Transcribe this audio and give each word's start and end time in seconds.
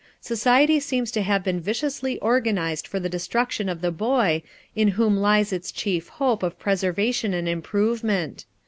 Society 0.19 0.79
seems 0.79 1.11
to 1.11 1.21
have 1.21 1.43
been 1.43 1.59
viciously 1.61 2.17
organized 2.21 2.87
for 2.87 2.99
the 2.99 3.07
destruction 3.07 3.69
of 3.69 3.81
the 3.81 3.91
boy, 3.91 4.41
in 4.75 4.87
whom 4.87 5.15
lies 5.17 5.53
its 5.53 5.71
chief 5.71 6.07
hope 6.07 6.41
of 6.41 6.57
preservation 6.57 7.35
and 7.35 7.47
improvement. 7.47 8.45